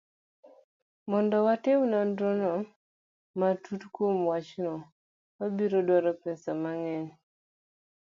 [1.09, 2.53] Mondo otim nonro
[3.39, 4.73] matut kuom wachno,
[5.37, 7.09] wabiro dwaro pesa mang'eny.